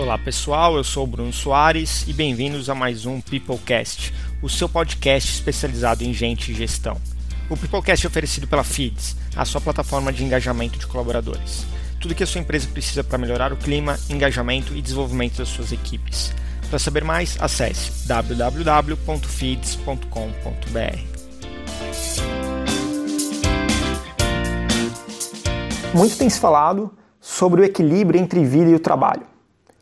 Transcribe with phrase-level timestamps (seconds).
[0.00, 5.30] Olá pessoal, eu sou Bruno Soares e bem-vindos a mais um Peoplecast, o seu podcast
[5.30, 6.98] especializado em gente e gestão.
[7.50, 11.66] O Peoplecast é oferecido pela Feeds, a sua plataforma de engajamento de colaboradores.
[12.00, 15.70] Tudo que a sua empresa precisa para melhorar o clima, engajamento e desenvolvimento das suas
[15.70, 16.32] equipes.
[16.70, 20.98] Para saber mais, acesse www.feeds.com.br.
[25.92, 26.90] Muito tem se falado
[27.20, 29.28] sobre o equilíbrio entre vida e o trabalho.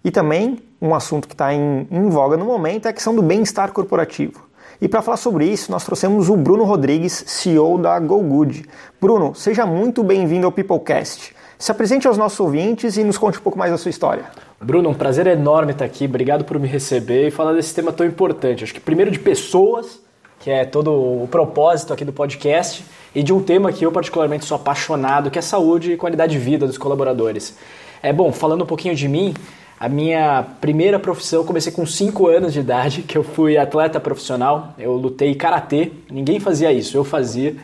[0.04, 3.22] E também um assunto que está em, em, voga no momento é a questão do
[3.22, 4.46] bem-estar corporativo.
[4.80, 8.64] E para falar sobre isso, nós trouxemos o Bruno Rodrigues, CEO da GoGood.
[9.00, 11.34] Bruno, seja muito bem-vindo ao Peoplecast.
[11.58, 14.26] Se apresente aos nossos ouvintes e nos conte um pouco mais da sua história.
[14.60, 16.04] Bruno, um prazer enorme estar aqui.
[16.04, 18.62] Obrigado por me receber e falar desse tema tão importante.
[18.62, 20.00] Acho que primeiro de pessoas,
[20.38, 24.44] que é todo o propósito aqui do podcast, e de um tema que eu particularmente
[24.44, 27.56] sou apaixonado, que é saúde e qualidade de vida dos colaboradores.
[28.00, 29.34] É bom, falando um pouquinho de mim,
[29.80, 34.74] a minha primeira profissão, comecei com 5 anos de idade, que eu fui atleta profissional,
[34.76, 37.54] eu lutei karatê, ninguém fazia isso, eu fazia.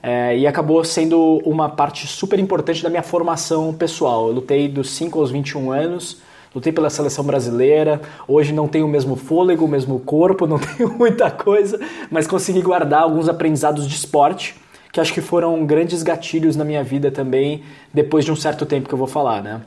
[0.00, 4.28] É, e acabou sendo uma parte super importante da minha formação pessoal.
[4.28, 6.18] Eu lutei dos 5 aos 21 anos,
[6.54, 8.00] lutei pela seleção brasileira.
[8.28, 12.62] Hoje não tenho o mesmo fôlego, o mesmo corpo, não tenho muita coisa, mas consegui
[12.62, 14.54] guardar alguns aprendizados de esporte
[14.92, 18.88] que acho que foram grandes gatilhos na minha vida também, depois de um certo tempo
[18.88, 19.60] que eu vou falar, né?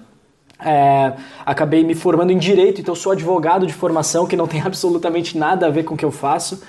[0.59, 1.13] É,
[1.45, 5.67] acabei me formando em direito, então sou advogado de formação que não tem absolutamente nada
[5.67, 6.61] a ver com o que eu faço.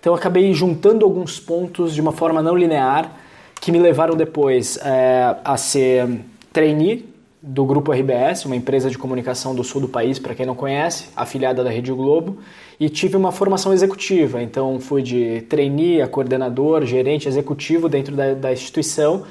[0.00, 3.10] Então acabei juntando alguns pontos de uma forma não linear
[3.60, 6.20] que me levaram depois é, a ser
[6.52, 7.08] trainee
[7.46, 11.08] do Grupo RBS, uma empresa de comunicação do sul do país, para quem não conhece,
[11.14, 12.38] afiliada da Rede Globo,
[12.80, 14.42] e tive uma formação executiva.
[14.42, 19.24] Então fui de trainee a coordenador, gerente executivo dentro da, da instituição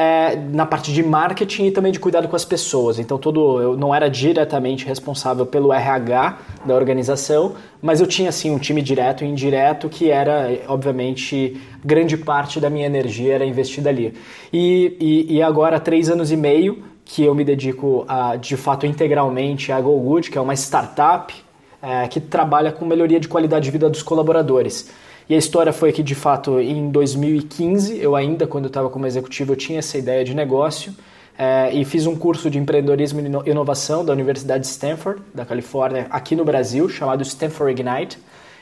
[0.00, 2.98] é, na parte de marketing e também de cuidado com as pessoas.
[2.98, 7.52] Então, todo eu não era diretamente responsável pelo RH da organização,
[7.82, 12.70] mas eu tinha assim um time direto e indireto que era, obviamente, grande parte da
[12.70, 14.14] minha energia era investida ali.
[14.50, 18.86] E, e, e agora, três anos e meio, que eu me dedico a, de fato
[18.86, 21.34] integralmente à GoGood, que é uma startup
[21.82, 24.90] é, que trabalha com melhoria de qualidade de vida dos colaboradores.
[25.30, 29.52] E a história foi que, de fato, em 2015, eu ainda, quando estava como executivo,
[29.52, 30.92] eu tinha essa ideia de negócio
[31.38, 36.08] é, e fiz um curso de empreendedorismo e inovação da Universidade de Stanford, da Califórnia,
[36.10, 38.18] aqui no Brasil, chamado Stanford Ignite.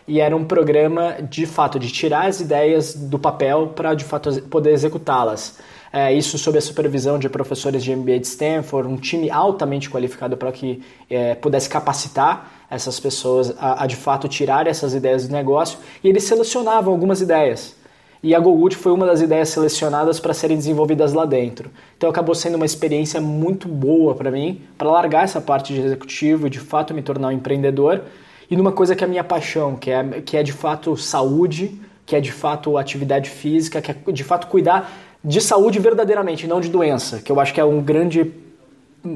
[0.06, 4.30] E era um programa, de fato, de tirar as ideias do papel para, de fato,
[4.42, 5.58] poder executá-las.
[5.90, 10.36] É, isso sob a supervisão de professores de MBA de Stanford, um time altamente qualificado
[10.36, 15.32] para que é, pudesse capacitar essas pessoas a, a, de fato tirar essas ideias do
[15.32, 17.76] negócio e eles selecionavam algumas ideias.
[18.22, 21.70] E a GoGood foi uma das ideias selecionadas para serem desenvolvidas lá dentro.
[21.96, 26.46] Então acabou sendo uma experiência muito boa para mim, para largar essa parte de executivo
[26.46, 28.02] e de fato me tornar um empreendedor.
[28.50, 31.80] E numa coisa que é a minha paixão, que é, que é de fato saúde,
[32.04, 34.90] que é de fato atividade física, que é de fato cuidar
[35.22, 38.32] de saúde verdadeiramente, não de doença, que eu acho que é um grande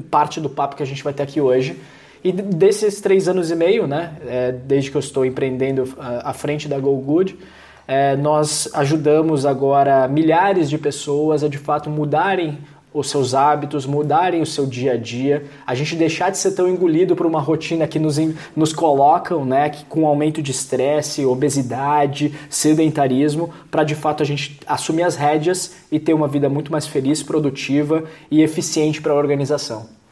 [0.09, 1.79] parte do papo que a gente vai ter aqui hoje.
[2.23, 6.69] E desses três anos e meio, né, é, desde que eu estou empreendendo à frente
[6.69, 7.37] da Go Good,
[7.85, 12.59] é, nós ajudamos agora milhares de pessoas a de fato mudarem
[12.93, 16.69] os seus hábitos, mudarem o seu dia a dia, a gente deixar de ser tão
[16.69, 18.17] engolido por uma rotina que nos,
[18.55, 24.59] nos colocam, né, que, com aumento de estresse, obesidade, sedentarismo, para de fato a gente
[24.67, 29.17] assumir as rédeas e ter uma vida muito mais feliz, produtiva e eficiente para a
[29.17, 30.02] organização.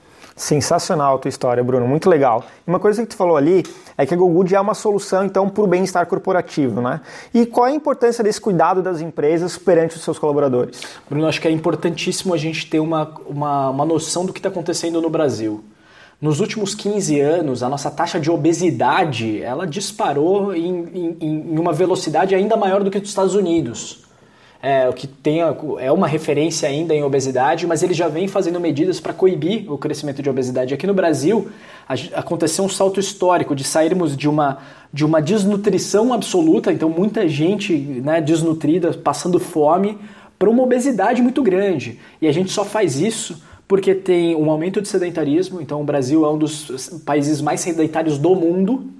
[0.41, 2.44] Sensacional a tua história, Bruno, muito legal.
[2.66, 3.63] Uma coisa que tu falou ali
[3.96, 7.00] é que a GoGood é uma solução então para o bem-estar corporativo, né?
[7.31, 10.81] E qual é a importância desse cuidado das empresas perante os seus colaboradores?
[11.07, 14.50] Bruno, acho que é importantíssimo a gente ter uma, uma, uma noção do que está
[14.50, 15.63] acontecendo no Brasil.
[16.19, 21.72] Nos últimos 15 anos, a nossa taxa de obesidade ela disparou em, em, em uma
[21.72, 24.10] velocidade ainda maior do que os Estados Unidos
[24.61, 25.39] é, o que tem,
[25.79, 29.78] é uma referência ainda em obesidade, mas ele já vem fazendo medidas para coibir o
[29.78, 30.73] crescimento de obesidade.
[30.73, 31.49] Aqui no Brasil,
[32.13, 34.59] aconteceu um salto histórico de sairmos de uma,
[34.93, 39.97] de uma desnutrição absoluta, então muita gente né, desnutrida, passando fome,
[40.37, 41.99] para uma obesidade muito grande.
[42.22, 46.25] E a gente só faz isso porque tem um aumento de sedentarismo, então o Brasil
[46.25, 48.91] é um dos países mais sedentários do mundo,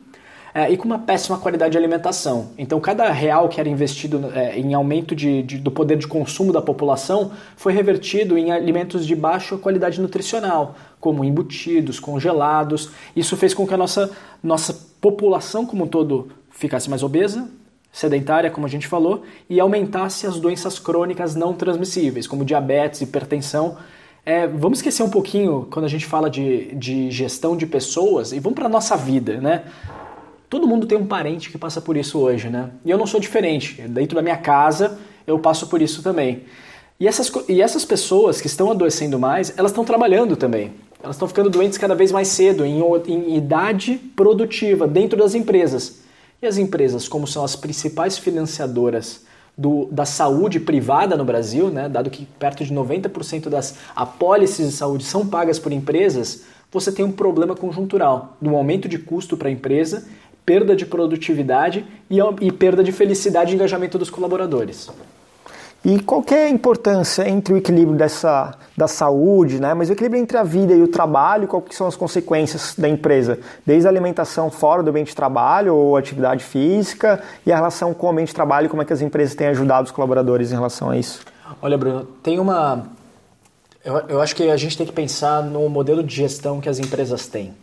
[0.54, 2.50] é, e com uma péssima qualidade de alimentação.
[2.58, 6.52] Então, cada real que era investido é, em aumento de, de, do poder de consumo
[6.52, 12.90] da população foi revertido em alimentos de baixa qualidade nutricional, como embutidos, congelados.
[13.16, 14.12] Isso fez com que a nossa,
[14.44, 17.50] nossa população como um todo ficasse mais obesa,
[17.92, 23.78] sedentária, como a gente falou, e aumentasse as doenças crônicas não transmissíveis, como diabetes, hipertensão
[24.26, 28.40] é, vamos esquecer um pouquinho quando a gente fala de, de gestão de pessoas e
[28.40, 29.64] vamos para nossa vida, né?
[30.52, 32.72] Todo mundo tem um parente que passa por isso hoje, né?
[32.84, 33.82] E eu não sou diferente.
[33.84, 36.44] Dentro da minha casa, eu passo por isso também.
[37.00, 40.74] E essas, e essas pessoas que estão adoecendo mais, elas estão trabalhando também.
[41.02, 46.02] Elas estão ficando doentes cada vez mais cedo, em, em idade produtiva, dentro das empresas.
[46.42, 49.22] E as empresas, como são as principais financiadoras
[49.58, 54.74] do, da saúde privada no Brasil, né, dado que perto de 90% das apólices de
[54.74, 59.48] saúde são pagas por empresas, você tem um problema conjuntural do aumento de custo para
[59.48, 60.06] a empresa,
[60.46, 64.90] perda de produtividade e, e perda de felicidade e engajamento dos colaboradores.
[65.84, 69.74] E qual é a importância entre o equilíbrio dessa, da saúde, né?
[69.74, 73.40] mas o equilíbrio entre a vida e o trabalho, quais são as consequências da empresa?
[73.66, 78.06] Desde a alimentação fora do ambiente de trabalho ou atividade física e a relação com
[78.06, 80.92] o ambiente de trabalho, como é que as empresas têm ajudado os colaboradores em relação
[80.92, 81.22] a isso?
[81.60, 82.86] Olha, Bruno, tem uma...
[83.84, 86.78] Eu, eu acho que a gente tem que pensar no modelo de gestão que as
[86.78, 87.56] empresas têm.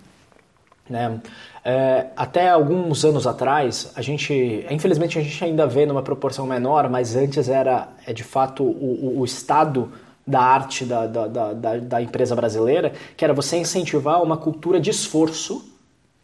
[0.91, 1.21] Né?
[1.71, 6.89] É, até alguns anos atrás, a gente, infelizmente a gente ainda vê numa proporção menor,
[6.89, 9.93] mas antes era é, de fato o, o, estado
[10.27, 14.89] da arte da, da, da, da, empresa brasileira, que era você incentivar uma cultura de
[14.89, 15.71] esforço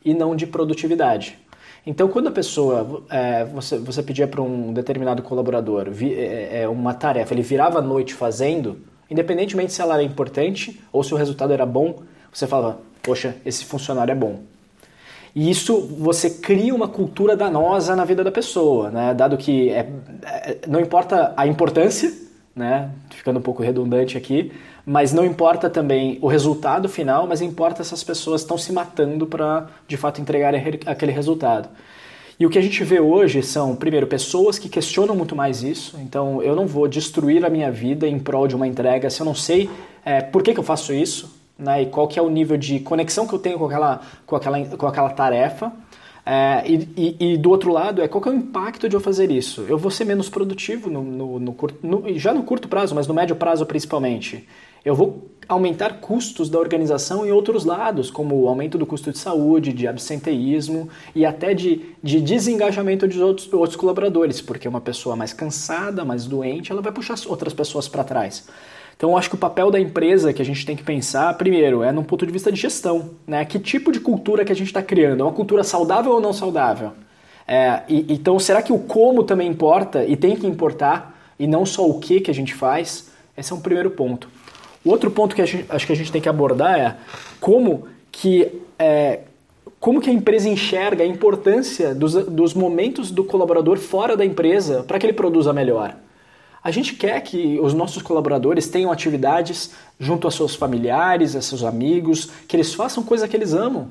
[0.03, 1.39] e não de produtividade.
[1.87, 6.69] Então, quando a pessoa, é, você, você pedia para um determinado colaborador vi, é, é,
[6.69, 8.79] uma tarefa, ele virava a noite fazendo,
[9.11, 11.99] independentemente se ela era importante ou se o resultado era bom,
[12.33, 14.54] você falava, poxa, esse funcionário é bom.
[15.35, 19.13] E isso você cria uma cultura danosa na vida da pessoa, né?
[19.13, 19.89] Dado que é,
[20.23, 22.13] é, não importa a importância,
[22.55, 22.91] né?
[23.11, 24.53] Ficando um pouco redundante aqui,
[24.87, 29.27] mas não importa também o resultado final, mas importa se as pessoas estão se matando
[29.27, 30.55] para de fato entregar
[30.87, 31.69] aquele resultado.
[32.39, 35.97] E o que a gente vê hoje são, primeiro, pessoas que questionam muito mais isso.
[36.01, 39.25] Então, eu não vou destruir a minha vida em prol de uma entrega se eu
[39.25, 39.71] não sei
[40.05, 42.81] é, por que, que eu faço isso né, e qual que é o nível de
[42.81, 45.73] conexão que eu tenho com aquela, com aquela, com aquela tarefa.
[46.27, 49.01] É, e, e, e, do outro lado, é qual que é o impacto de eu
[49.01, 49.67] fazer isso?
[49.69, 53.13] Eu vou ser menos produtivo no, no, no, no, já no curto prazo, mas no
[53.13, 54.49] médio prazo principalmente.
[54.83, 59.19] Eu vou aumentar custos da organização em outros lados, como o aumento do custo de
[59.19, 65.17] saúde, de absenteísmo e até de, de desengajamento de outros, outros colaboradores, porque uma pessoa
[65.17, 68.47] mais cansada, mais doente, ela vai puxar outras pessoas para trás.
[68.97, 71.91] Então, acho que o papel da empresa que a gente tem que pensar, primeiro, é
[71.91, 73.11] num ponto de vista de gestão.
[73.27, 73.45] Né?
[73.45, 75.21] Que tipo de cultura que a gente está criando?
[75.21, 76.93] É uma cultura saudável ou não saudável?
[77.47, 81.67] É, e, então, será que o como também importa e tem que importar, e não
[81.67, 83.11] só o que que a gente faz?
[83.37, 84.29] Esse é um primeiro ponto.
[84.85, 86.97] O outro ponto que gente, acho que a gente tem que abordar é
[87.41, 88.49] como que,
[88.79, 89.21] é,
[89.81, 94.83] como que a empresa enxerga a importância dos, dos momentos do colaborador fora da empresa
[94.83, 95.97] para que ele produza melhor.
[96.65, 101.63] A gente quer que os nossos colaboradores tenham atividades junto aos seus familiares, a seus
[101.63, 103.91] amigos, que eles façam coisa que eles amam.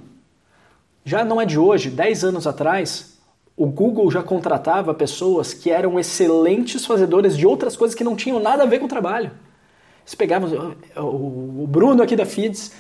[1.06, 3.20] Já não é de hoje, 10 anos atrás,
[3.56, 8.40] o Google já contratava pessoas que eram excelentes fazedores de outras coisas que não tinham
[8.40, 9.30] nada a ver com o trabalho.
[10.02, 12.72] Eles pegavam o Bruno aqui da Feeds,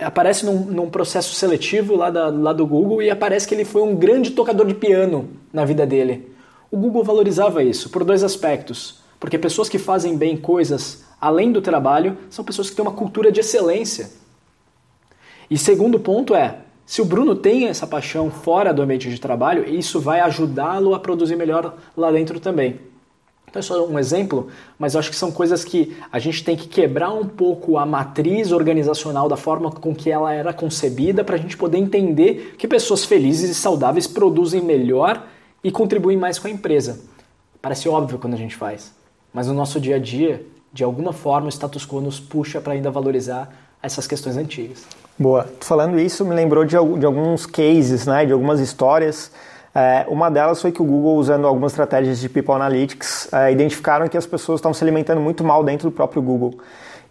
[0.00, 3.82] aparece num, num, processo seletivo lá, da, lá do Google e aparece que ele foi
[3.82, 6.32] um grande tocador de piano na vida dele.
[6.70, 9.01] O Google valorizava isso por dois aspectos.
[9.22, 13.30] Porque pessoas que fazem bem coisas além do trabalho são pessoas que têm uma cultura
[13.30, 14.10] de excelência.
[15.48, 19.64] E segundo ponto é, se o Bruno tem essa paixão fora do ambiente de trabalho,
[19.72, 22.80] isso vai ajudá-lo a produzir melhor lá dentro também.
[23.48, 26.56] Então é só um exemplo, mas eu acho que são coisas que a gente tem
[26.56, 31.36] que quebrar um pouco a matriz organizacional da forma com que ela era concebida para
[31.36, 35.24] a gente poder entender que pessoas felizes e saudáveis produzem melhor
[35.62, 37.04] e contribuem mais com a empresa.
[37.60, 39.00] Parece óbvio quando a gente faz,
[39.32, 42.72] mas no nosso dia a dia, de alguma forma, o status quo nos puxa para
[42.72, 43.50] ainda valorizar
[43.82, 44.84] essas questões antigas.
[45.18, 45.46] Boa.
[45.60, 49.30] Falando isso, me lembrou de, de alguns cases, né, de algumas histórias.
[49.74, 54.06] É, uma delas foi que o Google, usando algumas estratégias de People Analytics, é, identificaram
[54.08, 56.54] que as pessoas estavam se alimentando muito mal dentro do próprio Google.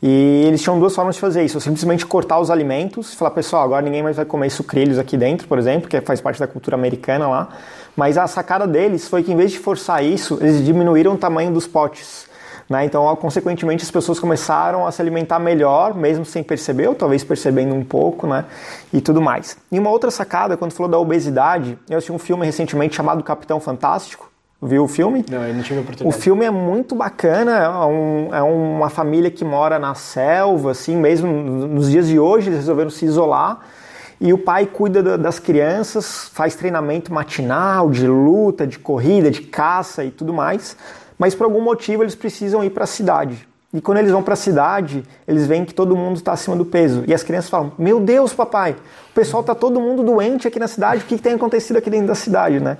[0.01, 3.84] E eles tinham duas formas de fazer isso: simplesmente cortar os alimentos falar, pessoal, agora
[3.84, 7.28] ninguém mais vai comer sucrilhos aqui dentro, por exemplo, que faz parte da cultura americana
[7.28, 7.50] lá.
[7.95, 11.51] Mas a sacada deles foi que, em vez de forçar isso, eles diminuíram o tamanho
[11.51, 12.29] dos potes.
[12.69, 12.86] Né?
[12.86, 17.75] Então, consequentemente, as pessoas começaram a se alimentar melhor, mesmo sem perceber, ou talvez percebendo
[17.75, 18.45] um pouco, né?
[18.93, 19.57] e tudo mais.
[19.69, 23.60] E uma outra sacada, quando falou da obesidade, eu assisti um filme recentemente chamado Capitão
[23.60, 24.31] Fantástico,
[24.63, 25.25] Viu o filme?
[25.27, 26.15] Não, eu não tive oportunidade.
[26.15, 30.95] O filme é muito bacana, é, um, é uma família que mora na selva, assim,
[30.95, 33.60] mesmo nos dias de hoje eles resolveram se isolar.
[34.22, 40.06] E o pai cuida das crianças, faz treinamento matinal, de luta, de corrida, de caça
[40.06, 40.78] e tudo mais.
[41.18, 43.48] Mas por algum motivo eles precisam ir para a cidade.
[43.74, 46.66] E quando eles vão para a cidade, eles veem que todo mundo está acima do
[46.66, 47.04] peso.
[47.08, 48.75] E as crianças falam: Meu Deus, papai,
[49.10, 51.90] o pessoal está todo mundo doente aqui na cidade, o que, que tem acontecido aqui
[51.90, 52.60] dentro da cidade?
[52.60, 52.78] Né?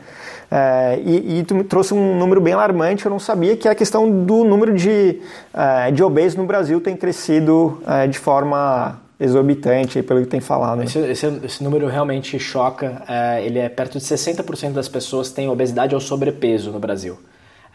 [0.52, 3.72] É, e, e, tu me trouxe um número bem alarmante, eu não sabia, que é
[3.72, 5.22] a questão do número de,
[5.54, 10.80] é, de obesos no Brasil tem crescido é, de forma exorbitante, pelo que tem falado.
[10.80, 10.86] Né?
[10.86, 13.04] Esse, esse, esse, número realmente choca.
[13.08, 17.20] É, ele é perto de 60% das pessoas têm obesidade ou sobrepeso no Brasil.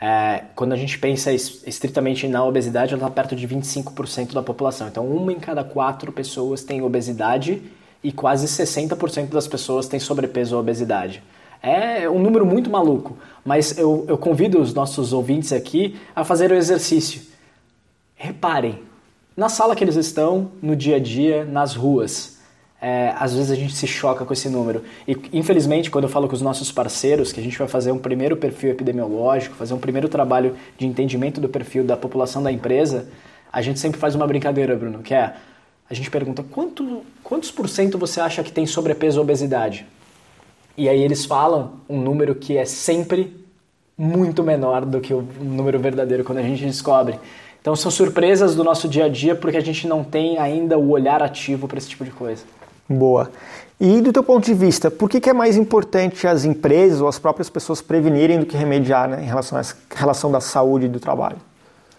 [0.01, 4.89] É, quando a gente pensa estritamente na obesidade, ela está perto de 25% da população.
[4.89, 7.63] Então, uma em cada quatro pessoas tem obesidade
[8.03, 11.23] e quase 60% das pessoas têm sobrepeso ou obesidade.
[11.63, 16.51] É um número muito maluco, mas eu, eu convido os nossos ouvintes aqui a fazer
[16.51, 17.23] o exercício.
[18.15, 18.81] Reparem,
[19.37, 22.37] na sala que eles estão, no dia a dia, nas ruas
[22.81, 24.83] é, às vezes a gente se choca com esse número.
[25.09, 27.99] E infelizmente, quando eu falo com os nossos parceiros que a gente vai fazer um
[27.99, 33.09] primeiro perfil epidemiológico, fazer um primeiro trabalho de entendimento do perfil da população da empresa,
[33.53, 35.35] a gente sempre faz uma brincadeira, Bruno, que é
[35.89, 39.87] a gente pergunta quanto, quantos por cento você acha que tem sobrepeso ou obesidade?
[40.77, 43.45] E aí eles falam um número que é sempre
[43.97, 47.19] muito menor do que o número verdadeiro quando a gente descobre.
[47.67, 50.91] Então são surpresas do nosso dia a dia porque a gente não tem ainda o
[50.91, 52.45] olhar ativo para esse tipo de coisa.
[52.89, 53.29] Boa.
[53.81, 57.09] E do teu ponto de vista, por que, que, é mais importante as empresas ou
[57.09, 59.65] as próprias pessoas prevenirem do que remediar né, em relação à
[59.97, 61.39] relação da saúde e do trabalho?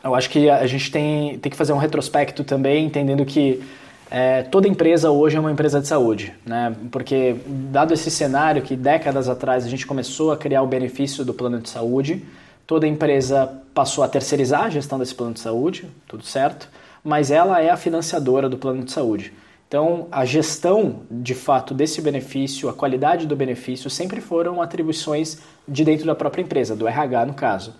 [0.01, 3.61] Eu acho que a gente tem, tem que fazer um retrospecto também, entendendo que
[4.09, 6.73] é, toda empresa hoje é uma empresa de saúde, né?
[6.89, 11.33] Porque dado esse cenário que décadas atrás a gente começou a criar o benefício do
[11.33, 12.23] plano de saúde,
[12.67, 16.69] toda empresa passou a terceirizar a gestão desse plano de saúde, tudo certo,
[17.03, 19.33] mas ela é a financiadora do plano de saúde.
[19.67, 25.83] Então, a gestão, de fato, desse benefício, a qualidade do benefício, sempre foram atribuições de
[25.83, 27.73] dentro da própria empresa, do RH no caso.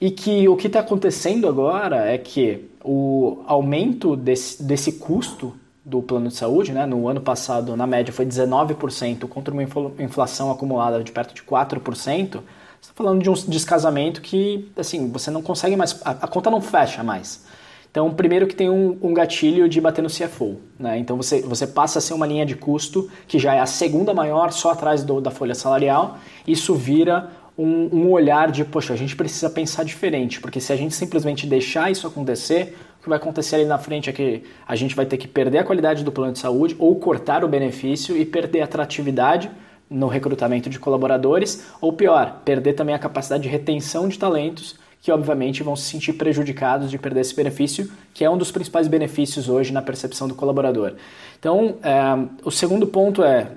[0.00, 5.54] E que o que está acontecendo agora é que o aumento desse, desse custo
[5.84, 9.62] do plano de saúde, né, no ano passado, na média, foi 19%, contra uma
[9.98, 12.40] inflação acumulada de perto de 4%, você
[12.80, 16.60] está falando de um descasamento que, assim, você não consegue mais, a, a conta não
[16.60, 17.44] fecha mais.
[17.90, 20.60] Então, primeiro que tem um, um, gatilho de bater no CFO.
[20.78, 20.98] Né?
[20.98, 24.12] Então, você, você passa a ser uma linha de custo que já é a segunda
[24.12, 26.18] maior, só atrás do, da folha salarial.
[26.46, 30.76] Isso vira um, um, olhar de, poxa, a gente precisa pensar diferente, porque se a
[30.76, 34.76] gente simplesmente deixar isso acontecer, o que vai acontecer ali na frente é que a
[34.76, 38.14] gente vai ter que perder a qualidade do plano de saúde ou cortar o benefício
[38.14, 39.50] e perder a atratividade
[39.88, 44.76] no recrutamento de colaboradores, ou pior, perder também a capacidade de retenção de talentos
[45.06, 48.88] que obviamente vão se sentir prejudicados de perder esse benefício, que é um dos principais
[48.88, 50.94] benefícios hoje na percepção do colaborador.
[51.38, 52.02] Então, é,
[52.44, 53.52] o segundo ponto é,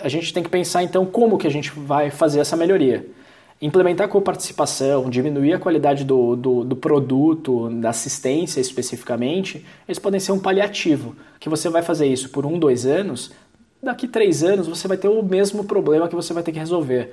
[0.00, 3.04] a gente tem que pensar então como que a gente vai fazer essa melhoria.
[3.60, 10.20] Implementar com participação, diminuir a qualidade do, do, do, produto, da assistência especificamente, eles podem
[10.20, 13.32] ser um paliativo, que você vai fazer isso por um, dois anos,
[13.82, 17.12] daqui três anos você vai ter o mesmo problema que você vai ter que resolver.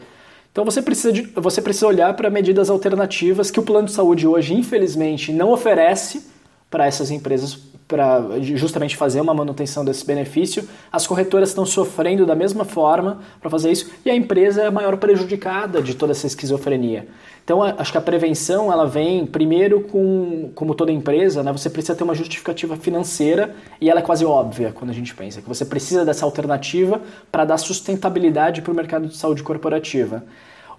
[0.51, 4.27] Então você precisa, de, você precisa olhar para medidas alternativas que o plano de saúde
[4.27, 6.27] hoje, infelizmente, não oferece
[6.69, 7.55] para essas empresas
[7.89, 10.69] para justamente fazer uma manutenção desse benefício.
[10.91, 14.71] As corretoras estão sofrendo da mesma forma para fazer isso e a empresa é a
[14.71, 17.07] maior prejudicada de toda essa esquizofrenia.
[17.43, 21.95] Então, acho que a prevenção ela vem primeiro com, como toda empresa, né, você precisa
[21.95, 25.65] ter uma justificativa financeira e ela é quase óbvia quando a gente pensa que você
[25.65, 30.23] precisa dessa alternativa para dar sustentabilidade para o mercado de saúde corporativa.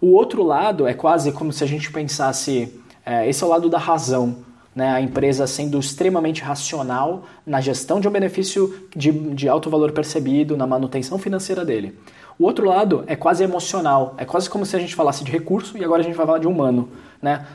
[0.01, 2.73] O outro lado é quase como se a gente pensasse,
[3.05, 8.01] é, esse é o lado da razão, né, a empresa sendo extremamente racional na gestão
[8.01, 11.99] de um benefício de, de alto valor percebido, na manutenção financeira dele.
[12.39, 15.77] O outro lado é quase emocional, é quase como se a gente falasse de recurso
[15.77, 16.89] e agora a gente vai falar de humano,
[17.21, 17.47] né?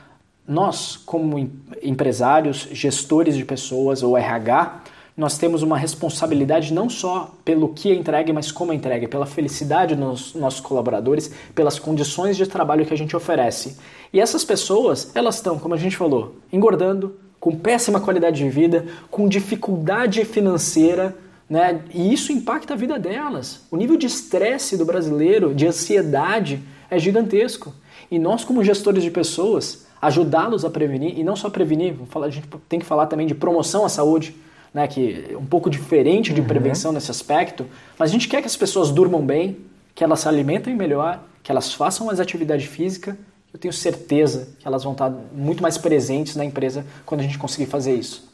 [0.47, 1.49] Nós, como
[1.81, 4.83] empresários, gestores de pessoas ou RH,
[5.17, 9.25] nós temos uma responsabilidade não só pelo que é entregue, mas como é entregue, pela
[9.25, 13.77] felicidade dos nossos colaboradores, pelas condições de trabalho que a gente oferece.
[14.11, 18.87] E essas pessoas, elas estão, como a gente falou, engordando, com péssima qualidade de vida,
[19.09, 21.15] com dificuldade financeira,
[21.49, 21.81] né?
[21.93, 23.65] E isso impacta a vida delas.
[23.69, 27.73] O nível de estresse do brasileiro, de ansiedade, é gigantesco.
[28.09, 32.47] E nós, como gestores de pessoas, ajudá-los a prevenir, e não só prevenir, a gente
[32.67, 34.35] tem que falar também de promoção à saúde,
[34.75, 36.47] né, que é um pouco diferente de uhum.
[36.47, 37.65] prevenção nesse aspecto,
[37.97, 39.57] mas a gente quer que as pessoas durmam bem,
[39.95, 43.17] que elas se alimentem melhor, que elas façam mais atividade física.
[43.53, 47.37] Eu tenho certeza que elas vão estar muito mais presentes na empresa quando a gente
[47.37, 48.29] conseguir fazer isso.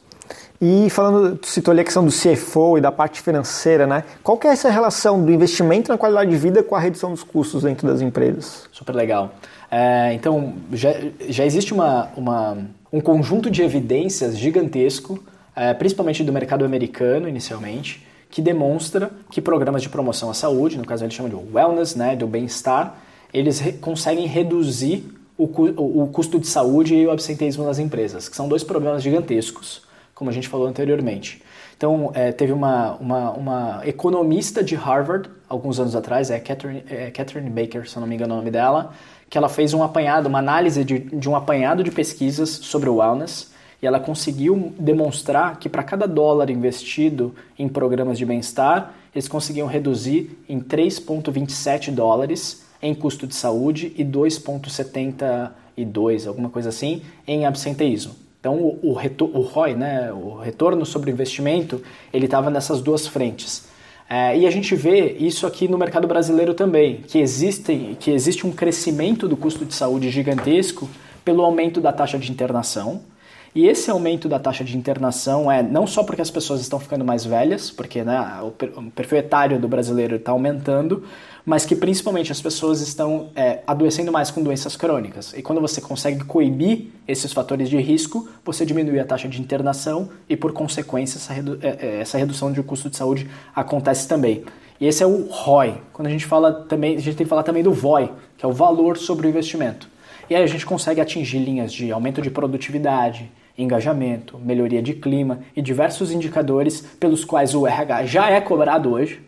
[0.59, 4.03] E falando, tu citou ali a questão do CFO e da parte financeira, né?
[4.23, 7.21] Qual que é essa relação do investimento na qualidade de vida com a redução dos
[7.21, 8.67] custos dentro das empresas?
[8.71, 9.31] Super legal.
[9.69, 10.89] É, então, já,
[11.29, 12.57] já existe uma, uma,
[12.91, 15.23] um conjunto de evidências gigantesco,
[15.55, 20.85] é, principalmente do mercado americano inicialmente, que demonstra que programas de promoção à saúde, no
[20.85, 22.97] caso eles chamam de wellness, né, do bem-estar,
[23.33, 25.03] eles re conseguem reduzir
[25.37, 29.03] o, cu o custo de saúde e o absenteísmo nas empresas, que são dois problemas
[29.03, 29.83] gigantescos,
[30.15, 31.41] como a gente falou anteriormente.
[31.75, 37.09] Então, é, teve uma, uma, uma, economista de Harvard, alguns anos atrás, é Catherine, é
[37.09, 38.93] Catherine Baker, se não me engano o nome dela,
[39.27, 42.97] que ela fez um apanhado, uma análise de, de um apanhado de pesquisas sobre o
[42.97, 43.50] wellness,
[43.81, 49.67] e ela conseguiu demonstrar que para cada dólar investido em programas de bem-estar, eles conseguiam
[49.67, 58.15] reduzir em 3,27 dólares em custo de saúde e 2,72, alguma coisa assim, em absenteísmo.
[58.39, 63.69] Então, o, o, o ROI, né, o retorno sobre investimento, ele estava nessas duas frentes.
[64.09, 68.45] É, e a gente vê isso aqui no mercado brasileiro também, que existe, que existe
[68.45, 70.89] um crescimento do custo de saúde gigantesco
[71.23, 73.03] pelo aumento da taxa de internação,
[73.53, 77.03] e esse aumento da taxa de internação é não só porque as pessoas estão ficando
[77.03, 78.51] mais velhas, porque né, o
[78.91, 81.03] perfil etário do brasileiro está aumentando,
[81.45, 85.33] mas que principalmente as pessoas estão é, adoecendo mais com doenças crônicas.
[85.33, 90.09] E quando você consegue coibir esses fatores de risco, você diminui a taxa de internação
[90.29, 94.45] e, por consequência, essa, redu é, é, essa redução de custo de saúde acontece também.
[94.79, 95.75] E esse é o ROI.
[95.91, 98.47] Quando a gente fala também, a gente tem que falar também do VOI, que é
[98.47, 99.89] o valor sobre o investimento.
[100.29, 105.39] E aí a gente consegue atingir linhas de aumento de produtividade, engajamento, melhoria de clima
[105.55, 109.21] e diversos indicadores pelos quais o RH já é cobrado hoje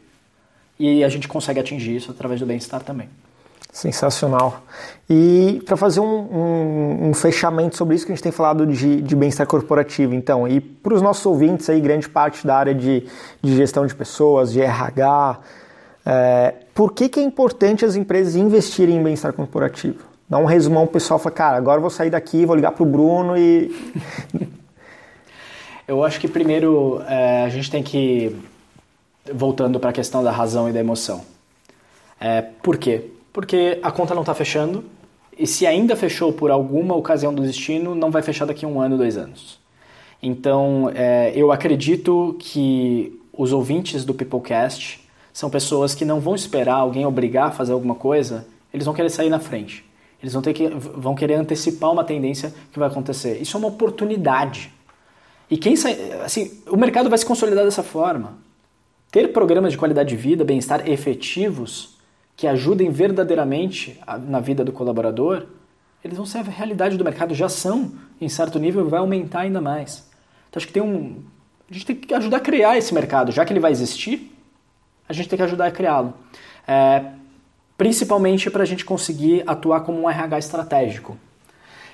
[0.79, 3.09] e a gente consegue atingir isso através do bem-estar também.
[3.71, 4.61] Sensacional.
[5.09, 9.01] E para fazer um, um, um, fechamento sobre isso que a gente tem falado de,
[9.01, 13.07] de bem-estar corporativo, então, e para os nossos ouvintes aí, grande parte da área de,
[13.41, 15.39] de gestão de pessoas, de RH,
[16.05, 20.12] é, por que, que é importante as empresas investirem em bem-estar corporativo?
[20.33, 22.83] Dá um resumão pro pessoal, fala, cara, agora eu vou sair daqui, vou ligar pro
[22.83, 23.71] Bruno e...
[25.87, 28.35] eu acho que primeiro é, a gente tem que,
[29.31, 31.23] voltando para a questão da razão e da emoção.
[32.19, 33.11] É, por quê?
[33.31, 34.83] Porque a conta não está fechando
[35.37, 38.81] e se ainda fechou por alguma ocasião do destino, não vai fechar daqui a um
[38.81, 39.59] ano, dois anos.
[40.19, 44.99] Então, é, eu acredito que os ouvintes do Peoplecast
[45.31, 49.11] são pessoas que não vão esperar alguém obrigar a fazer alguma coisa, eles vão querer
[49.11, 49.92] sair na frente.
[50.23, 53.41] Eles vão, ter que, vão querer antecipar uma tendência que vai acontecer.
[53.41, 54.71] Isso é uma oportunidade.
[55.51, 58.37] E quem sai, assim, o mercado vai se consolidar dessa forma.
[59.11, 61.97] Ter programas de qualidade de vida, bem-estar efetivos
[62.37, 65.45] que ajudem verdadeiramente na vida do colaborador,
[66.01, 69.59] eles vão ser a realidade do mercado, já são em certo nível vai aumentar ainda
[69.59, 70.09] mais.
[70.49, 71.21] Então acho que tem um,
[71.69, 74.33] a gente tem que ajudar a criar esse mercado, já que ele vai existir,
[75.07, 76.13] a gente tem que ajudar a criá-lo.
[76.65, 77.11] É,
[77.77, 81.17] principalmente para a gente conseguir atuar como um RH estratégico.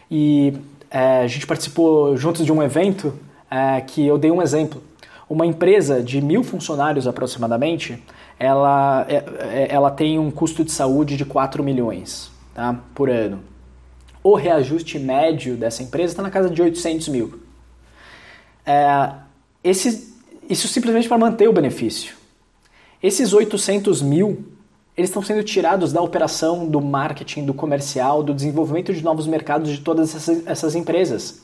[0.09, 0.53] E
[0.89, 3.13] é, a gente participou juntos de um evento
[3.49, 4.81] é, que eu dei um exemplo.
[5.29, 8.03] Uma empresa de mil funcionários aproximadamente,
[8.39, 13.39] ela, é, é ela tem um custo de saúde de 4 milhões tá, por ano.
[14.23, 17.39] O reajuste médio dessa empresa está na casa de 800 mil.
[18.65, 19.11] É,
[19.63, 20.13] esse,
[20.49, 22.15] isso simplesmente para manter o benefício.
[23.01, 24.45] Esses 800 mil
[24.99, 29.71] eles estão sendo tirados da operação, do marketing, do comercial, do desenvolvimento de novos mercados
[29.71, 31.43] de todas essas, essas empresas.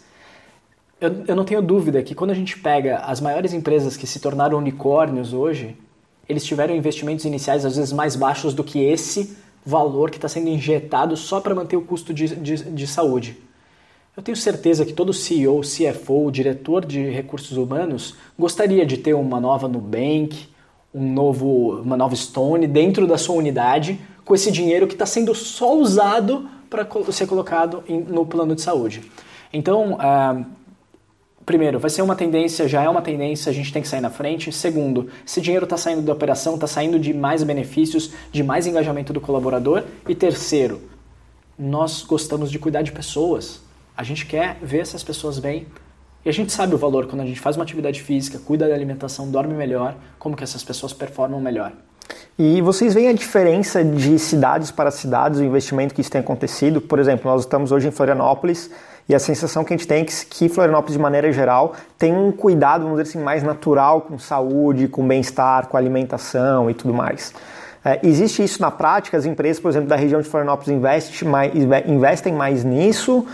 [1.00, 4.20] Eu, eu, não tenho dúvida que quando a gente pega as maiores empresas que se
[4.20, 5.78] tornaram unicórnios hoje,
[6.28, 10.50] eles tiveram investimentos iniciais às vezes mais baixos do que esse valor que está sendo
[10.50, 13.38] injetado só para manter o custo de, de, de saúde.
[14.18, 19.40] Eu tenho certeza que todo CEO, CFO, diretor de recursos humanos gostaria de ter uma
[19.40, 20.54] nova Nubank,
[20.96, 25.36] um novo, uma nova Stone dentro da sua unidade com esse dinheiro que está sendo
[25.36, 29.04] só usado para ser colocado em, no plano de saúde.
[29.52, 30.46] Então, uh,
[31.46, 34.10] primeiro, vai ser uma tendência, já é uma tendência, a gente tem que sair na
[34.10, 34.54] frente.
[34.54, 39.12] Segundo, esse dinheiro está saindo da operação, está saindo de mais benefícios, de mais engajamento
[39.12, 39.84] do colaborador.
[40.08, 40.82] E terceiro,
[41.60, 43.62] nós gostamos de cuidar de pessoas.
[43.98, 45.68] A gente quer ver essas pessoas bem,
[46.26, 48.74] e a gente sabe o valor quando a gente faz uma atividade física, cuida da
[48.74, 51.72] alimentação, dorme melhor, como que essas pessoas performam melhor.
[52.38, 56.82] E vocês veem a diferença de cidades para cidades, o investimento que isso tem acontecido?
[56.82, 58.72] Por exemplo, nós estamos hoje em Florianópolis
[59.08, 62.32] e a sensação que a gente tem é que Florianópolis, de maneira geral, tem um
[62.32, 67.34] cuidado, vamos dizer assim, mais natural com saúde, com bem-estar, com alimentação e tudo mais.
[67.86, 69.16] É, existe isso na prática?
[69.16, 71.54] As empresas, por exemplo, da região de Florianópolis investem mais,
[71.86, 73.26] investem mais nisso?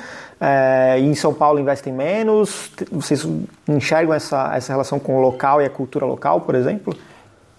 [0.44, 2.72] É, em São Paulo investem menos?
[2.92, 3.28] Vocês
[3.70, 6.98] enxergam essa, essa relação com o local e a cultura local, por exemplo?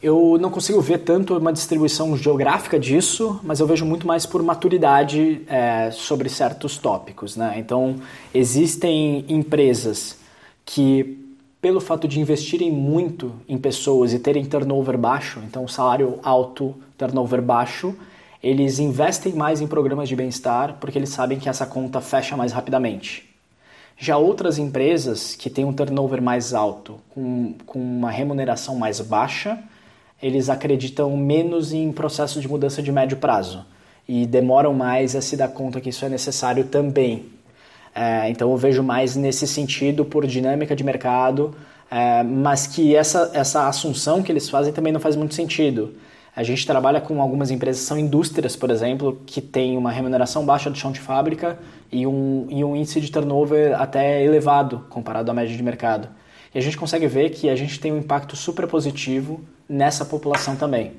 [0.03, 4.43] Eu não consigo ver tanto uma distribuição geográfica disso, mas eu vejo muito mais por
[4.43, 7.37] maturidade é, sobre certos tópicos.
[7.37, 7.55] Né?
[7.57, 7.95] Então,
[8.35, 10.19] existem empresas
[10.65, 11.25] que,
[11.61, 17.41] pelo fato de investirem muito em pessoas e terem turnover baixo, então salário alto, turnover
[17.41, 17.95] baixo,
[18.43, 22.53] eles investem mais em programas de bem-estar porque eles sabem que essa conta fecha mais
[22.53, 23.29] rapidamente.
[23.97, 29.59] Já outras empresas que têm um turnover mais alto, com, com uma remuneração mais baixa,
[30.21, 33.65] eles acreditam menos em processos de mudança de médio prazo
[34.09, 37.27] e demoram mais a se dar conta que isso é necessário também.
[37.95, 41.55] É, então eu vejo mais nesse sentido por dinâmica de mercado,
[41.91, 45.95] é, mas que essa, essa assunção que eles fazem também não faz muito sentido.
[46.35, 50.71] A gente trabalha com algumas empresas, são indústrias, por exemplo, que têm uma remuneração baixa
[50.71, 51.59] do chão de fábrica
[51.91, 56.09] e um, e um índice de turnover até elevado comparado à média de mercado.
[56.55, 60.57] E a gente consegue ver que a gente tem um impacto super positivo nessa população
[60.57, 60.93] também.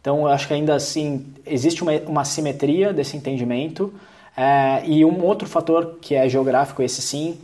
[0.00, 3.94] Então, eu acho que ainda assim existe uma, uma simetria desse entendimento.
[4.36, 7.38] É, e um outro fator que é geográfico, esse sim,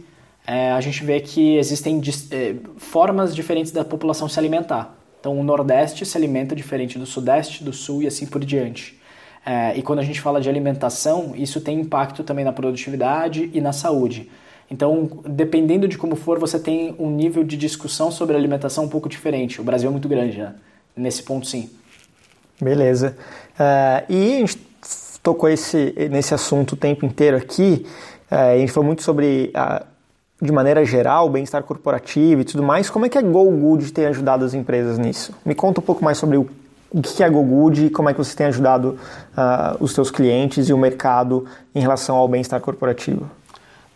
[0.45, 2.01] é, a gente vê que existem
[2.33, 4.97] é, formas diferentes da população se alimentar.
[5.21, 8.99] Então, o Nordeste se alimenta diferente do Sudeste, do Sul e assim por diante.
[9.45, 13.61] É, e quando a gente fala de alimentação, isso tem impacto também na produtividade e
[13.61, 14.31] na saúde.
[14.71, 19.09] Então, dependendo de como for, você tem um nível de discussão sobre alimentação um pouco
[19.09, 19.61] diferente.
[19.61, 20.55] O Brasil é muito grande, né?
[20.95, 21.71] Nesse ponto, sim.
[22.61, 23.17] Beleza.
[23.55, 24.59] Uh, e a gente
[25.23, 27.87] tocou esse, nesse assunto o tempo inteiro aqui.
[28.31, 29.87] Uh, a gente falou muito sobre, uh,
[30.41, 32.89] de maneira geral, bem-estar corporativo e tudo mais.
[32.89, 35.33] Como é que a GoGood tem ajudado as empresas nisso?
[35.45, 36.49] Me conta um pouco mais sobre o,
[36.91, 38.99] o que é a GoGood e como é que você tem ajudado
[39.81, 43.29] os seus clientes e o mercado em relação ao bem-estar corporativo.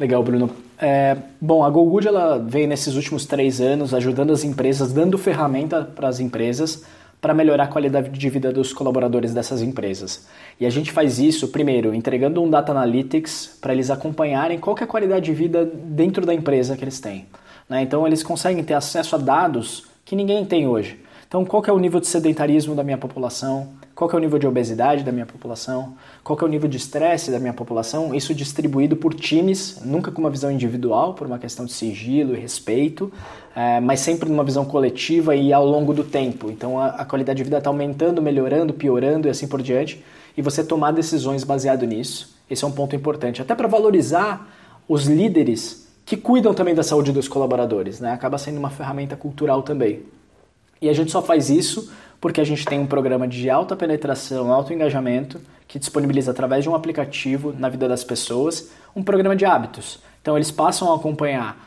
[0.01, 0.51] Legal, Bruno.
[0.79, 5.89] É, bom, a GoGood ela vem nesses últimos três anos ajudando as empresas, dando ferramenta
[5.95, 6.83] para as empresas
[7.23, 10.27] para melhorar a qualidade de vida dos colaboradores dessas empresas.
[10.59, 14.83] E a gente faz isso, primeiro, entregando um Data Analytics para eles acompanharem qual é
[14.83, 17.27] a qualidade de vida dentro da empresa que eles têm.
[17.69, 17.81] Né?
[17.83, 20.99] Então, eles conseguem ter acesso a dados que ninguém tem hoje.
[21.29, 23.69] Então, qual é o nível de sedentarismo da minha população?
[24.03, 25.95] Qual é o nível de obesidade da minha população?
[26.25, 28.13] Qual é o nível de estresse da minha população?
[28.13, 32.41] Isso distribuído por times, nunca com uma visão individual, por uma questão de sigilo e
[32.41, 33.13] respeito,
[33.55, 36.51] é, mas sempre numa visão coletiva e ao longo do tempo.
[36.51, 40.05] Então, a, a qualidade de vida está aumentando, melhorando, piorando e assim por diante.
[40.37, 43.41] E você tomar decisões baseado nisso, esse é um ponto importante.
[43.41, 44.53] Até para valorizar
[44.89, 48.11] os líderes que cuidam também da saúde dos colaboradores, né?
[48.11, 50.01] Acaba sendo uma ferramenta cultural também.
[50.81, 51.89] E a gente só faz isso
[52.23, 56.71] porque a gente tem um programa de alta penetração, alto engajamento, que disponibiliza através de
[56.71, 59.99] um aplicativo na vida das pessoas um programa de hábitos.
[60.23, 61.59] Então eles passam a acompanhar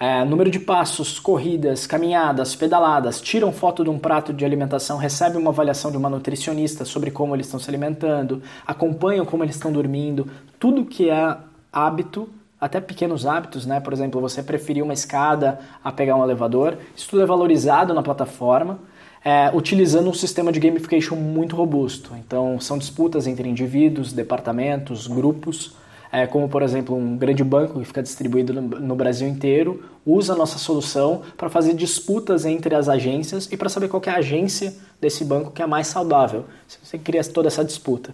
[0.00, 5.40] é, número de passos, corridas, caminhadas, pedaladas, tiram foto de um prato de alimentação, recebem
[5.40, 9.70] uma avaliação de uma nutricionista sobre como eles estão se alimentando, acompanham como eles estão
[9.70, 11.36] dormindo, tudo que é
[11.72, 12.28] hábito
[12.60, 13.78] até pequenos hábitos, né?
[13.78, 16.76] Por exemplo, você preferir uma escada a pegar um elevador.
[16.94, 18.78] Isso tudo é valorizado na plataforma,
[19.24, 22.12] é, utilizando um sistema de gamification muito robusto.
[22.18, 25.74] Então, são disputas entre indivíduos, departamentos, grupos.
[26.12, 30.32] É, como, por exemplo, um grande banco que fica distribuído no, no Brasil inteiro, usa
[30.32, 34.16] a nossa solução para fazer disputas entre as agências e para saber qual é a
[34.16, 36.46] agência desse banco que é mais saudável.
[36.66, 38.12] Você cria toda essa disputa.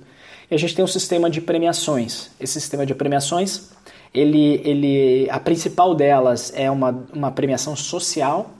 [0.50, 2.30] E a gente tem um sistema de premiações.
[2.38, 3.70] Esse sistema de premiações
[4.16, 8.50] ele, ele, a principal delas é uma, uma premiação social,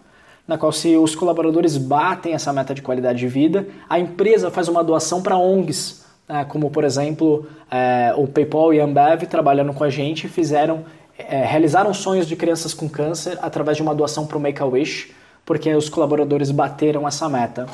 [0.47, 4.69] na qual se os colaboradores batem essa meta de qualidade de vida, a empresa faz
[4.69, 9.73] uma doação para ONGs, né, como por exemplo é, o PayPal e a Ambev trabalhando
[9.73, 10.85] com a gente fizeram
[11.19, 15.75] é, realizaram sonhos de crianças com câncer através de uma doação para o Make-A-Wish, porque
[15.75, 17.67] os colaboradores bateram essa meta.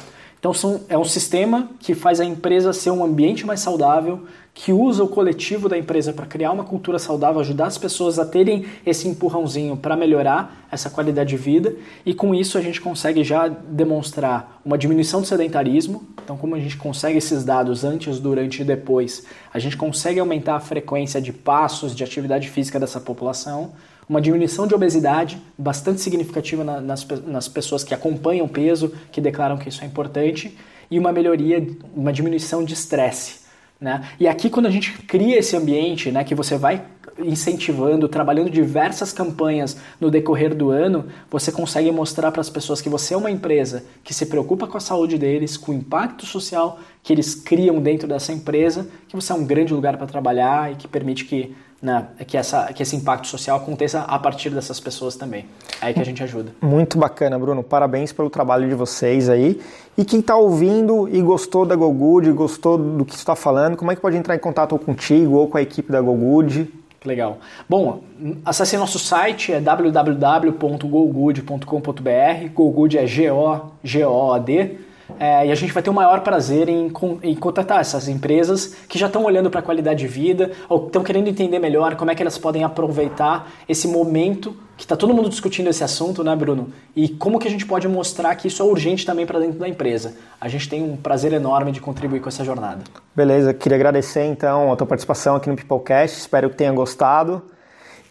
[0.43, 4.73] Então são, é um sistema que faz a empresa ser um ambiente mais saudável, que
[4.73, 8.67] usa o coletivo da empresa para criar uma cultura saudável, ajudar as pessoas a terem
[8.85, 13.47] esse empurrãozinho para melhorar essa qualidade de vida e com isso a gente consegue já
[13.47, 16.09] demonstrar uma diminuição do sedentarismo.
[16.25, 19.25] Então, como a gente consegue esses dados antes, durante e depois,
[19.55, 23.71] a gente consegue aumentar a frequência de passos de atividade física dessa população
[24.13, 29.71] uma diminuição de obesidade bastante significativa nas, nas pessoas que acompanham peso, que declaram que
[29.71, 30.55] isso é importante,
[30.91, 33.41] e uma melhoria, uma diminuição de estresse.
[33.81, 34.07] Né?
[34.21, 36.85] E aqui, quando a gente cria esse ambiente, né, que você vai
[37.19, 42.91] incentivando, trabalhando diversas campanhas no decorrer do ano, você consegue mostrar para as pessoas que
[42.91, 46.79] você é uma empresa que se preocupa com a saúde deles, com o impacto social
[47.03, 50.77] que eles criam dentro dessa empresa, que você é um grande lugar para trabalhar e
[50.77, 55.17] que permite que né, que, essa, que esse impacto social aconteça a partir dessas pessoas
[55.17, 55.47] também.
[55.81, 56.53] É aí que a gente ajuda.
[56.61, 57.65] Muito bacana, Bruno.
[57.65, 59.61] Parabéns pelo trabalho de vocês aí.
[59.99, 63.97] E quem está ouvindo e gostou da GoGood, gostou do que está falando, como é
[63.97, 66.73] que pode entrar em contato contigo ou com a equipe da GoGood?
[67.05, 67.39] Legal.
[67.69, 68.05] Bom,
[68.45, 72.49] acesse nosso site, é www.gogood.com.br.
[72.55, 74.79] GoGood é G-O-G-O-D.
[75.19, 78.99] É, e a gente vai ter o maior prazer em, em contratar essas empresas que
[78.99, 82.15] já estão olhando para a qualidade de vida ou estão querendo entender melhor como é
[82.15, 86.73] que elas podem aproveitar esse momento que está todo mundo discutindo esse assunto, né, Bruno?
[86.97, 89.69] E como que a gente pode mostrar que isso é urgente também para dentro da
[89.69, 90.15] empresa.
[90.41, 92.83] A gente tem um prazer enorme de contribuir com essa jornada.
[93.15, 97.43] Beleza, queria agradecer então a tua participação aqui no Peoplecast, espero que tenha gostado.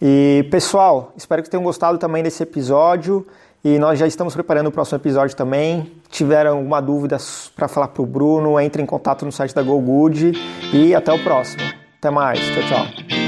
[0.00, 3.26] E pessoal, espero que tenham gostado também desse episódio.
[3.64, 5.92] E nós já estamos preparando o próximo episódio também.
[6.10, 7.16] Tiveram alguma dúvida
[7.54, 10.32] para falar para o Bruno, entre em contato no site da GoGood
[10.72, 11.62] e até o próximo.
[11.98, 12.40] Até mais.
[12.40, 13.21] Tchau, tchau.